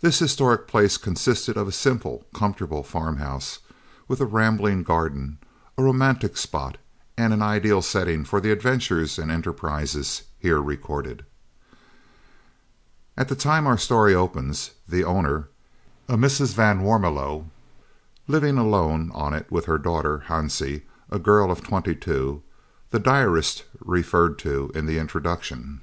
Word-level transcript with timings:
This 0.00 0.18
historical 0.18 0.64
place 0.64 0.96
consisted 0.96 1.58
of 1.58 1.68
a 1.68 1.72
simple, 1.72 2.24
comfortable 2.34 2.82
farm 2.82 3.18
house, 3.18 3.58
with 4.08 4.18
a 4.22 4.24
rambling 4.24 4.82
garden 4.82 5.36
a 5.76 5.82
romantic 5.82 6.38
spot, 6.38 6.78
and 7.18 7.34
an 7.34 7.42
ideal 7.42 7.82
setting 7.82 8.24
for 8.24 8.40
the 8.40 8.50
adventures 8.50 9.18
and 9.18 9.30
enterprises 9.30 10.22
here 10.38 10.62
recorded. 10.62 11.26
At 13.14 13.28
the 13.28 13.34
time 13.36 13.66
our 13.66 13.76
story 13.76 14.14
opens, 14.14 14.70
the 14.88 15.04
owner, 15.04 15.50
Mrs. 16.08 16.54
van 16.54 16.80
Warmelo, 16.80 17.40
was 17.42 17.46
living 18.28 18.56
alone 18.56 19.10
on 19.12 19.34
it 19.34 19.52
with 19.52 19.66
her 19.66 19.76
daughter, 19.76 20.24
Hansie, 20.28 20.84
a 21.10 21.18
girl 21.18 21.50
of 21.50 21.62
twenty 21.62 21.94
two, 21.94 22.42
the 22.90 22.98
diarist 22.98 23.64
referred 23.84 24.38
to 24.38 24.70
in 24.74 24.86
the 24.86 24.96
Introduction. 24.98 25.82